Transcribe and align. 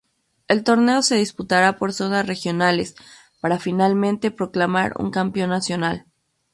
El 0.47 0.63
torneo 0.63 1.03
se 1.03 1.13
disputará 1.15 1.77
por 1.77 1.93
zonas 1.93 2.25
regionales, 2.25 2.95
para 3.39 3.59
finalmente 3.59 4.31
proclamar 4.31 4.93
un 4.97 5.11
campeón 5.11 5.51
nacional. 5.51 6.05